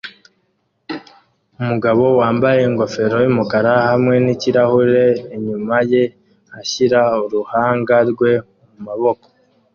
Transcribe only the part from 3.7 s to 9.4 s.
hamwe nikirahure inyuma ye ashyira uruhanga rwe mumaboko